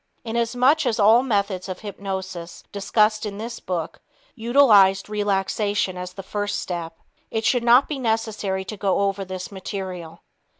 Inasmuch 0.25 0.87
as 0.87 0.99
all 0.99 1.21
methods 1.21 1.69
of 1.69 1.81
hypnosis 1.81 2.63
discussed 2.71 3.23
in 3.23 3.37
this 3.37 3.59
book 3.59 4.01
utilized 4.33 5.09
relaxation 5.11 5.95
as 5.95 6.13
the 6.13 6.23
first 6.23 6.59
step, 6.59 6.97
it 7.29 7.45
should 7.45 7.63
not 7.63 7.87
be 7.87 7.99
necessary 7.99 8.65
to 8.65 8.75
go 8.77 9.01
over 9.01 9.23
this 9.23 9.51
material. 9.51 10.23